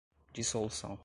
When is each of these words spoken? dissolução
dissolução 0.33 0.99